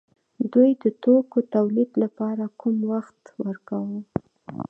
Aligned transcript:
دوی 0.53 0.71
د 0.83 0.85
توکو 1.03 1.39
تولید 1.55 1.91
لپاره 2.03 2.45
کم 2.61 2.75
وخت 2.91 3.21
ورکاوه. 3.45 3.99